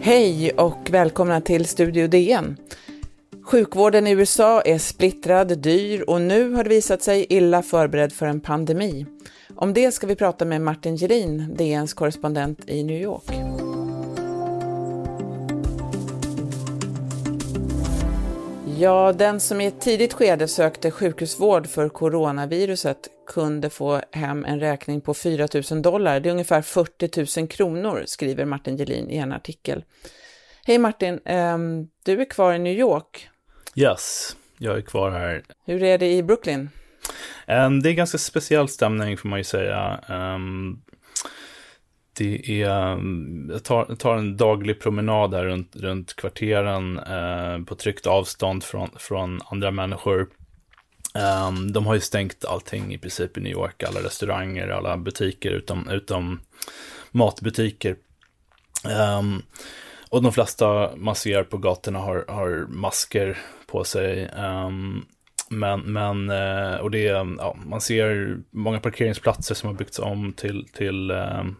[0.00, 2.56] Hej och välkomna till Studio DN.
[3.42, 8.26] Sjukvården i USA är splittrad, dyr och nu har det visat sig illa förberedd för
[8.26, 9.06] en pandemi.
[9.54, 13.57] Om det ska vi prata med Martin Gelin, DNs korrespondent i New York.
[18.80, 24.60] Ja, den som i ett tidigt skede sökte sjukhusvård för coronaviruset kunde få hem en
[24.60, 26.20] räkning på 4 000 dollar.
[26.20, 29.84] Det är ungefär 40 000 kronor, skriver Martin Gelin i en artikel.
[30.66, 33.28] Hej Martin, ehm, du är kvar i New York.
[33.74, 35.42] Yes, jag är kvar här.
[35.66, 36.70] Hur är det i Brooklyn?
[37.46, 40.00] Um, det är ganska speciell stämning får man ju säga.
[42.18, 42.68] Det är,
[43.52, 48.90] jag tar, tar, en daglig promenad här runt, runt kvarteren eh, på tryggt avstånd från,
[48.96, 50.28] från andra människor.
[51.48, 55.50] Um, de har ju stängt allting i princip i New York, alla restauranger, alla butiker
[55.50, 56.40] utom, utom
[57.10, 57.96] matbutiker.
[59.18, 59.42] Um,
[60.10, 64.28] och de flesta man ser på gatorna har, har masker på sig.
[64.28, 65.06] Um,
[65.50, 70.32] men, men eh, och det är, ja, man ser många parkeringsplatser som har byggts om
[70.32, 71.56] till, till um,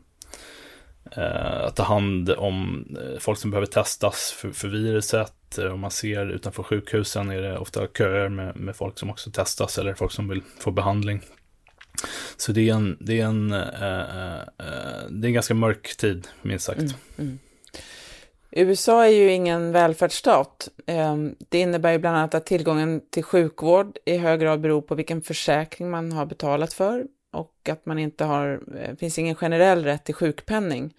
[1.17, 5.59] Eh, att ta hand om eh, folk som behöver testas för, för viruset.
[5.59, 9.31] Eh, om man ser utanför sjukhusen är det ofta köer med, med folk som också
[9.31, 11.21] testas eller folk som vill få behandling.
[12.37, 16.81] Så det är en, det är en, det är en ganska mörk tid, minst sagt.
[16.81, 17.39] Mm, mm.
[18.51, 20.69] USA är ju ingen välfärdsstat.
[20.87, 24.95] Ehm, det innebär ju bland annat att tillgången till sjukvård i hög grad beror på
[24.95, 29.85] vilken försäkring man har betalat för och att man inte har, det finns ingen generell
[29.85, 30.95] rätt till sjukpenning.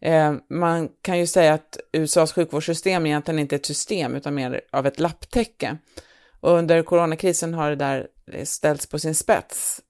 [0.00, 4.60] Eh, man kan ju säga att USAs sjukvårdssystem egentligen inte är ett system utan mer
[4.70, 5.76] av ett lapptäcke.
[6.40, 9.80] Och under coronakrisen har det där eh, ställts på sin spets.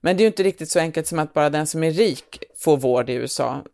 [0.00, 2.42] Men det är ju inte riktigt så enkelt som att bara den som är rik
[2.56, 3.64] får vård i USA.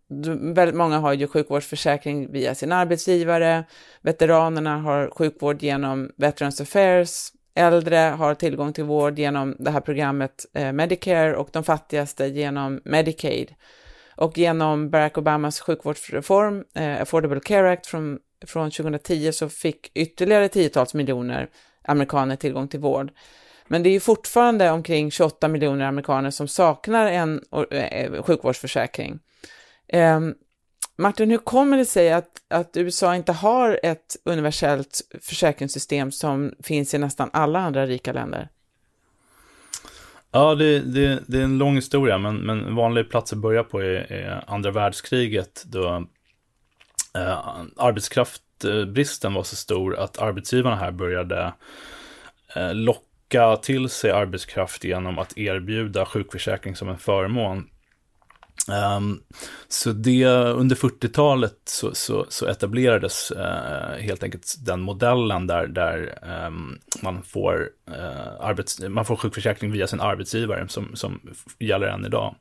[0.54, 3.64] Väldigt många har ju sjukvårdsförsäkring via sin arbetsgivare,
[4.00, 10.46] veteranerna har sjukvård genom Veterans Affairs, äldre har tillgång till vård genom det här programmet
[10.54, 13.54] eh, Medicare och de fattigaste genom Medicaid.
[14.16, 20.48] Och genom Barack Obamas sjukvårdsreform, eh, Affordable Care Act från, från 2010, så fick ytterligare
[20.48, 21.48] tiotals miljoner
[21.84, 23.10] amerikaner tillgång till vård.
[23.66, 29.18] Men det är ju fortfarande omkring 28 miljoner amerikaner som saknar en eh, sjukvårdsförsäkring.
[29.88, 30.34] Ehm,
[31.02, 36.94] Martin, hur kommer det sig att, att USA inte har ett universellt försäkringssystem som finns
[36.94, 38.48] i nästan alla andra rika länder?
[40.30, 43.64] Ja, det, det, det är en lång historia, men, men en vanlig plats att börja
[43.64, 46.06] på är, är andra världskriget då
[47.14, 47.38] eh,
[47.76, 51.52] arbetskraftbristen var så stor att arbetsgivarna här började
[52.56, 57.68] eh, locka till sig arbetskraft genom att erbjuda sjukförsäkring som en förmån.
[58.68, 59.22] Um,
[59.68, 66.18] så det, under 40-talet så, så, så, etablerades uh, helt enkelt den modellen där, där
[66.46, 71.20] um, man, får, uh, arbets, man får sjukförsäkring via sin arbetsgivare som, som
[71.58, 72.34] gäller än idag.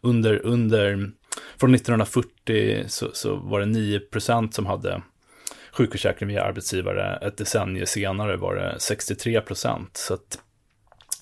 [0.00, 1.10] Under, under,
[1.56, 5.02] från 1940 så, så var det 9% som hade
[5.72, 7.16] sjukförsäkring via arbetsgivare.
[7.16, 10.38] Ett decennium senare var det 63% Så att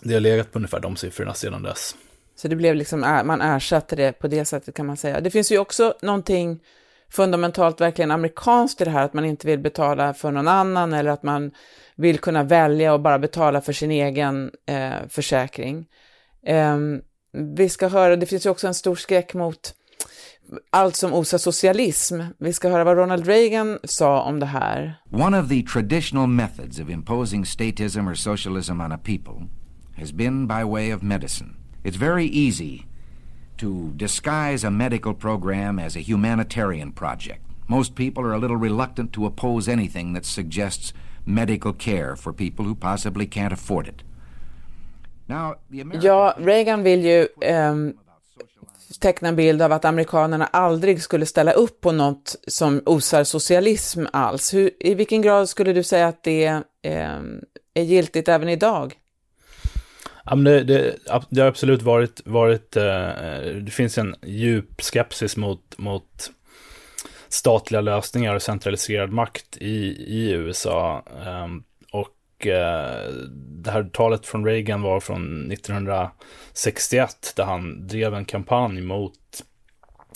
[0.03, 1.97] det har legat på ungefär de siffrorna sedan dess.
[2.40, 5.20] Så det blev liksom, man ersatte det på det sättet kan man säga.
[5.20, 6.60] Det finns ju också någonting
[7.10, 11.10] fundamentalt verkligen amerikanskt i det här, att man inte vill betala för någon annan eller
[11.10, 11.50] att man
[11.96, 15.86] vill kunna välja och bara betala för sin egen eh, försäkring.
[16.46, 16.76] Eh,
[17.56, 19.74] vi ska höra, det finns ju också en stor skräck mot
[20.70, 22.20] allt som osar socialism.
[22.38, 24.94] Vi ska höra vad Ronald Reagan sa om det här.
[25.12, 29.46] One of the traditional methods of imposing statism or socialism on a people
[29.98, 31.59] has been by way of medicine.
[31.84, 32.86] It's very easy
[33.56, 37.41] to disguise a medical program as a humanitarian project.
[37.66, 40.93] Most people are a little reluctant to oppose anything that suggests
[41.25, 44.02] medical care for people who possibly can't afford it.
[45.26, 45.55] Now,
[46.02, 47.94] ja, Reagan vill ju um,
[49.00, 54.06] teckna en bild av att amerikanerna aldrig skulle ställa upp på något som osar socialism
[54.12, 54.55] alls.
[54.55, 57.40] Hur, I vilken grad skulle du säga att det um,
[57.75, 58.96] är giltigt även idag?
[60.25, 60.96] Ja, men det, det,
[61.28, 62.82] det har absolut varit, varit eh,
[63.62, 66.31] det finns en djup skepsis mot, mot
[67.28, 69.75] statliga lösningar och centraliserad makt i,
[70.06, 71.05] i USA.
[71.25, 71.46] Eh,
[71.93, 78.81] och eh, det här talet från Reagan var från 1961 där han drev en kampanj
[78.81, 79.14] mot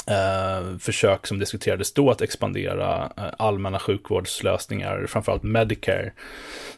[0.06, 6.12] eh, försök som diskuterades då att expandera eh, allmänna sjukvårdslösningar, framförallt Medicare,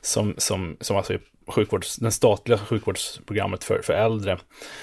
[0.01, 4.39] som, som, som alltså är sjukvårds, den statliga sjukvårdsprogrammet för, för äldre.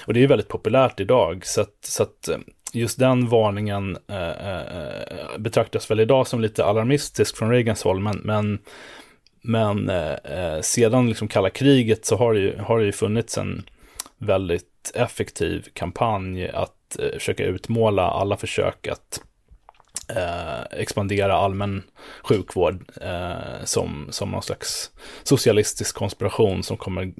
[0.06, 2.38] Och det är väldigt populärt idag, så att, så att eh,
[2.72, 8.20] just den varningen eh, eh, betraktas väl idag som lite alarmistisk från Reagans håll, men,
[8.24, 8.58] men,
[9.42, 13.38] men eh, eh sedan liksom kalla kriget så har det ju, har det ju funnits
[13.38, 13.64] en
[14.18, 19.20] väldigt effektiv kampanj att Eh, försöka utmåla alla försök att
[20.08, 21.82] eh, expandera allmän
[22.22, 24.90] sjukvård eh, som, som någon slags
[25.22, 27.12] socialistisk konspiration som kommer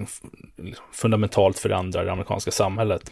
[0.93, 3.11] fundamentalt förändra det amerikanska samhället.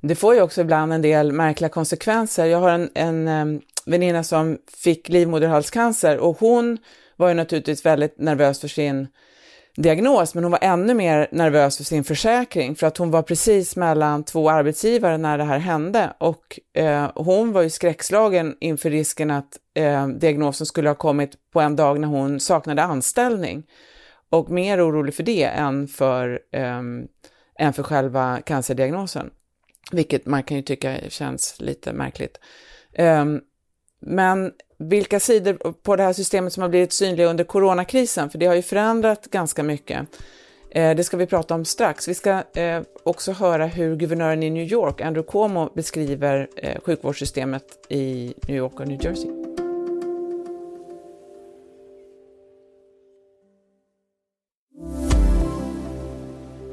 [0.00, 2.46] Det får ju också ibland en del märkliga konsekvenser.
[2.46, 6.78] Jag har en, en um, väninna som fick livmoderhalscancer och hon
[7.16, 9.08] var ju naturligtvis väldigt nervös för sin
[9.82, 13.76] diagnos, men hon var ännu mer nervös för sin försäkring för att hon var precis
[13.76, 19.30] mellan två arbetsgivare när det här hände och eh, hon var ju skräckslagen inför risken
[19.30, 23.66] att eh, diagnosen skulle ha kommit på en dag när hon saknade anställning
[24.30, 26.82] och mer orolig för det än för, eh,
[27.58, 29.30] än för själva cancerdiagnosen,
[29.92, 32.40] vilket man kan ju tycka känns lite märkligt.
[32.92, 33.24] Eh,
[34.00, 38.46] men vilka sidor på det här systemet som har blivit synliga under coronakrisen, för det
[38.46, 40.08] har ju förändrat ganska mycket.
[40.70, 42.08] Eh, det ska vi prata om strax.
[42.08, 47.64] Vi ska eh, också höra hur guvernören i New York, Andrew Cuomo, beskriver eh, sjukvårdssystemet
[47.88, 49.30] i New York och New Jersey.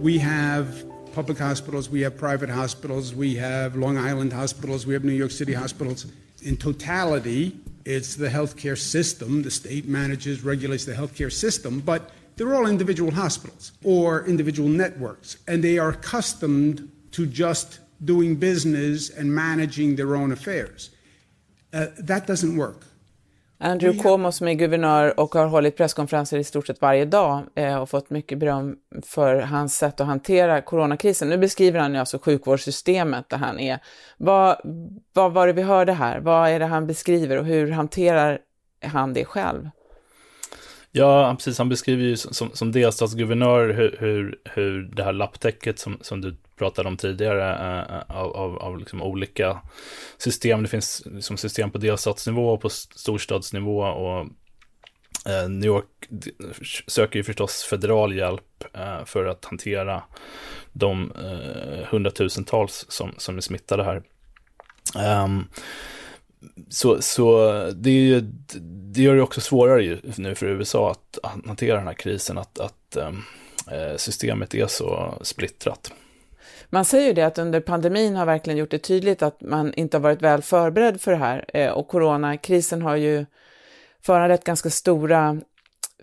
[0.02, 0.66] We have
[1.14, 5.32] public hospitals, we have private hospitals, we have Long Island hospitals, we have New York
[5.32, 6.06] City hospitals.
[6.42, 7.52] In totality,
[7.86, 9.44] it's the healthcare system.
[9.44, 15.38] The state manages, regulates the healthcare system, but they're all individual hospitals or individual networks,
[15.48, 20.90] and they are accustomed to just doing business and managing their own affairs.
[21.72, 22.86] Uh, that doesn't work.
[23.66, 27.76] Andrew Cuomo som är guvernör och har hållit presskonferenser i stort sett varje dag eh,
[27.76, 28.76] och fått mycket beröm
[29.06, 31.30] för hans sätt att hantera coronakrisen.
[31.30, 33.80] Nu beskriver han ju alltså sjukvårdssystemet där han är.
[34.18, 34.58] Vad,
[35.14, 36.20] vad var det vi hörde här?
[36.20, 38.40] Vad är det han beskriver och hur hanterar
[38.84, 39.70] han det själv?
[40.92, 41.58] Ja, precis.
[41.58, 46.36] Han beskriver ju som, som delstatsguvernör hur, hur, hur det här lapptäcket som, som du
[46.56, 49.62] pratade om tidigare eh, av, av, av liksom olika
[50.18, 50.64] system.
[50.64, 54.20] Det finns liksom system på delstatsnivå och på storstadsnivå och
[55.32, 55.86] eh, New York
[56.88, 60.04] söker ju förstås federal hjälp eh, för att hantera
[60.74, 61.12] de
[61.90, 64.04] hundratusentals som, som är smittade här.
[65.24, 65.48] Um,
[66.70, 68.22] så, så det, är ju,
[68.94, 72.60] det gör det också svårare ju nu för USA att, hantera den här krisen, att,
[72.60, 73.22] att ehm,
[73.98, 75.92] systemet är så splittrat.
[76.70, 79.98] Man säger ju det att under pandemin har verkligen gjort det tydligt att man inte
[79.98, 83.26] har varit väl förberedd för det här eh, och coronakrisen har ju
[84.02, 85.42] föranlett ganska stora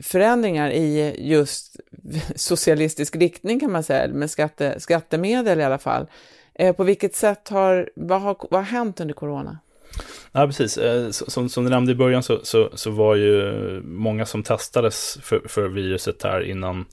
[0.01, 1.77] förändringar i just
[2.37, 6.07] socialistisk riktning kan man säga, med skatte, skattemedel i alla fall.
[6.55, 9.59] Eh, på vilket sätt har, vad har, vad har hänt under corona?
[10.33, 10.79] Ja, precis.
[10.79, 13.53] Eh, som, som du nämnde i början så, så, så var ju
[13.85, 16.85] många som testades för, för viruset här innan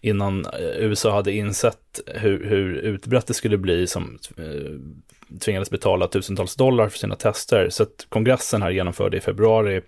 [0.00, 6.08] innan eh, USA hade insett hur, hur utbrett det skulle bli som eh, tvingades betala
[6.08, 7.68] tusentals dollar för sina tester.
[7.70, 9.80] Så att kongressen här genomförde i februari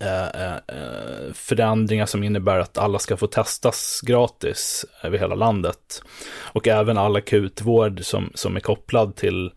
[0.00, 6.02] eh, förändringar som innebär att alla ska få testas gratis över hela landet.
[6.38, 9.52] Och även all akutvård som, som är kopplad till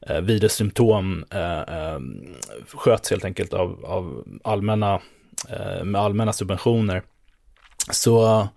[0.00, 1.98] eh, virussymptom eh,
[2.74, 5.00] sköts helt enkelt av, av allmänna,
[5.48, 7.02] eh, med allmänna subventioner.
[7.90, 8.48] Så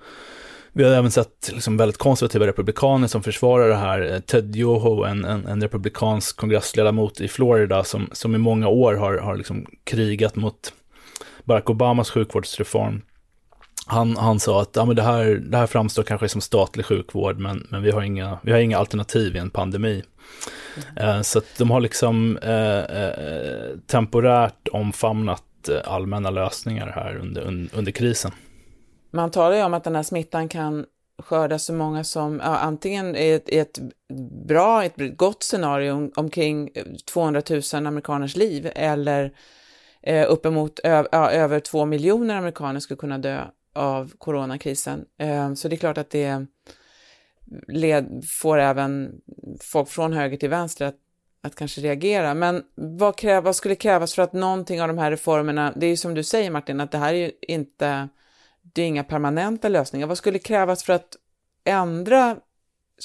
[0.73, 4.21] vi har även sett liksom väldigt konservativa republikaner som försvarar det här.
[4.27, 9.17] Ted Yoho, en, en, en republikansk kongressledamot i Florida som, som i många år har,
[9.17, 10.73] har liksom krigat mot
[11.43, 13.01] Barack Obamas sjukvårdsreform.
[13.85, 17.39] Han, han sa att ja, men det, här, det här framstår kanske som statlig sjukvård,
[17.39, 20.03] men, men vi, har inga, vi har inga alternativ i en pandemi.
[20.97, 21.09] Mm.
[21.09, 27.41] Eh, så att de har liksom eh, eh, temporärt omfamnat eh, allmänna lösningar här under,
[27.41, 28.31] under, under krisen.
[29.11, 30.85] Man talar ju om att den här smittan kan
[31.17, 33.79] skörda så många som, ja, antingen i ett, ett
[34.47, 36.69] bra, ett gott scenario omkring
[37.05, 39.33] 200 000 amerikaners liv eller
[40.01, 45.05] eh, uppemot ö, ja, över 2 miljoner amerikaner skulle kunna dö av coronakrisen.
[45.17, 46.45] Eh, så det är klart att det
[47.67, 49.21] led, får även
[49.61, 50.95] folk från höger till vänster att,
[51.41, 52.33] att kanske reagera.
[52.33, 55.89] Men vad, krä, vad skulle krävas för att någonting av de här reformerna, det är
[55.89, 58.07] ju som du säger Martin, att det här är ju inte
[58.73, 60.07] det är inga permanenta lösningar.
[60.07, 61.15] Vad skulle krävas för att
[61.63, 62.37] ändra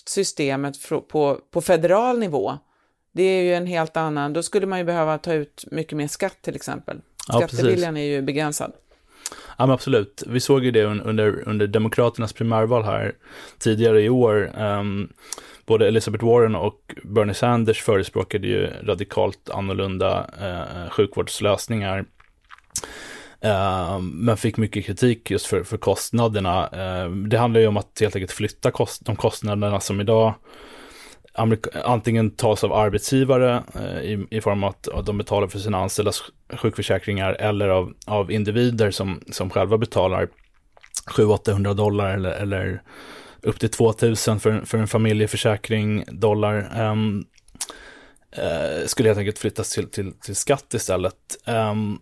[0.07, 0.77] systemet
[1.09, 2.59] på, på federal nivå?
[3.13, 6.09] Det är ju en helt annan, då skulle man ju behöva ta ut mycket mer
[6.09, 7.01] skatt till exempel.
[7.29, 8.73] Ja, Skatteviljan är ju begränsad.
[9.59, 10.23] Ja, men absolut.
[10.27, 13.15] Vi såg ju det under, under Demokraternas primärval här
[13.59, 14.61] tidigare i år.
[14.61, 15.13] Um,
[15.67, 22.05] både Elizabeth Warren och Bernie Sanders förespråkade ju radikalt annorlunda uh, sjukvårdslösningar.
[23.47, 26.65] Uh, men fick mycket kritik just för, för kostnaderna.
[26.65, 30.35] Uh, det handlar ju om att helt enkelt flytta kost de kostnaderna som idag
[31.85, 36.23] antingen tas av arbetsgivare uh, i, i form av att de betalar för sina anställdas
[36.57, 40.29] sjukförsäkringar eller av, av individer som, som själva betalar
[41.07, 42.83] 700-800 dollar eller, eller
[43.43, 46.81] upp till 2000 för, för en familjeförsäkring dollar.
[46.91, 47.27] Um,
[48.39, 51.15] uh, skulle helt enkelt flyttas till, till, till skatt istället.
[51.47, 52.01] Um,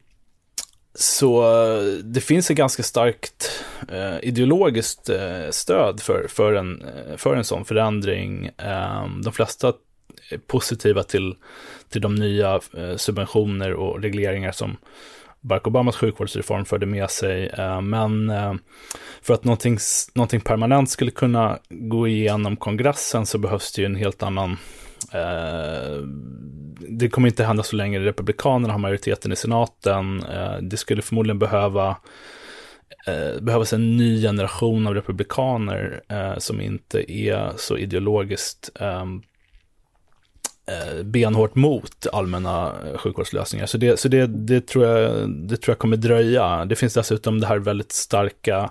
[0.94, 7.16] så eh, det finns ett ganska starkt eh, ideologiskt eh, stöd för, för, en, eh,
[7.16, 8.46] för en sån förändring.
[8.58, 9.72] Eh, de flesta
[10.30, 11.34] är positiva till,
[11.88, 14.76] till de nya eh, subventioner och regleringar som
[15.40, 17.48] Barack Obamas sjukvårdsreform förde med sig.
[17.48, 18.58] Ehm, eh, men
[19.22, 19.78] för att någonting,
[20.14, 24.56] någonting permanent skulle kunna gå igenom kongressen så behövs det ju en helt annan
[25.12, 26.02] eh,
[26.88, 30.22] det kommer inte hända så länge Republikanerna har majoriteten i senaten.
[30.22, 31.96] Eh, det skulle förmodligen behöva
[33.06, 39.04] eh, behövas en ny generation av republikaner eh, som inte är så ideologiskt Eh,
[41.04, 43.66] benhårt mot allmänna eh, sjukvårdslösningar.
[43.66, 46.64] Så, det, så det, det, tror jag, det tror jag kommer dröja.
[46.64, 48.71] Det finns dessutom det här väldigt starka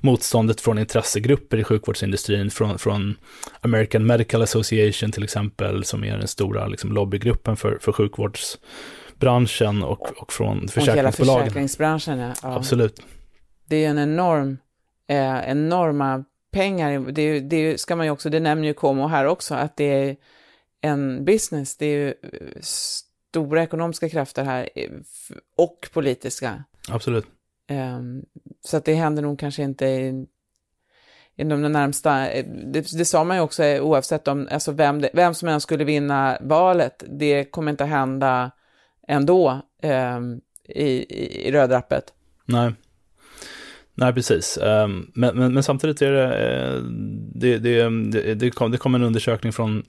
[0.00, 3.14] motståndet från intressegrupper i sjukvårdsindustrin, från, från
[3.60, 10.22] American Medical Association till exempel, som är den stora liksom, lobbygruppen för, för sjukvårdsbranschen och,
[10.22, 11.06] och från försäkringsbolagen.
[11.06, 12.32] Och hela försäkringsbranschen, ja.
[12.42, 13.02] Absolut.
[13.68, 14.58] Det är en enorm,
[15.08, 17.12] eh, enorma pengar.
[17.12, 20.16] Det, det ska man ju också, det nämner ju Como här också, att det är
[20.82, 21.76] en business.
[21.76, 24.90] Det är ju eh, stora ekonomiska krafter här eh,
[25.56, 26.64] och politiska.
[26.88, 27.26] Absolut.
[27.70, 28.24] Um,
[28.60, 29.86] så att det händer nog kanske inte
[31.36, 35.10] inom den närmsta, eh, det, det sa man ju också oavsett om, alltså vem, det,
[35.14, 38.50] vem som än skulle vinna valet, det kommer inte hända
[39.08, 42.12] ändå um, i, i, i rödrappet.
[42.44, 42.72] Nej.
[43.94, 44.58] Nej, precis.
[44.62, 46.28] Um, men, men, men, samtidigt är det,
[47.34, 49.84] det, det, det, det, kom, det kom en undersökning från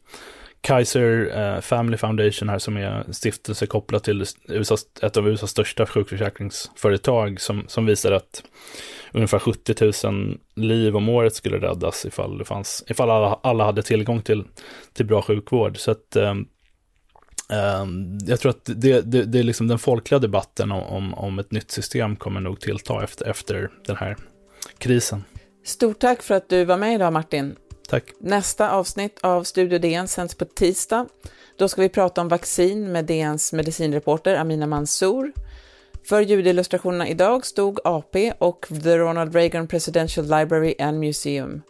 [0.63, 5.51] Kaiser eh, Family Foundation här som är en stiftelse kopplat till USAs, ett av USAs
[5.51, 8.43] största sjukförsäkringsföretag som, som visar att
[9.11, 13.83] ungefär 70 000 liv om året skulle räddas ifall, det fanns, ifall alla, alla hade
[13.83, 14.43] tillgång till,
[14.93, 15.77] till bra sjukvård.
[15.77, 16.35] Så att eh,
[18.27, 21.51] jag tror att det, det, det, är liksom den folkliga debatten om, om, om ett
[21.51, 24.17] nytt system kommer nog tillta efter, efter den här
[24.77, 25.23] krisen.
[25.65, 27.55] Stort tack för att du var med idag Martin.
[27.93, 28.13] Tack.
[28.19, 31.07] Nästa avsnitt av Studio DN sänds på tisdag.
[31.57, 35.31] Då ska vi prata om vaccin med DNs medicinreporter Amina Mansour.
[36.03, 41.61] För ljudillustrationerna idag stod AP och The Ronald Reagan Presidential Library and Museum.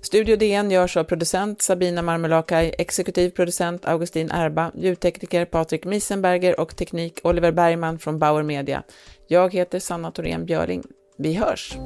[0.00, 6.76] Studio DN görs av producent Sabina Marmelakai, exekutiv producent Augustin Erba, ljudtekniker Patrik Miesenberger och
[6.76, 8.82] teknik Oliver Bergman från Bauer Media.
[9.26, 10.82] Jag heter Sanna Thorén Björling.
[11.18, 11.76] Vi hörs!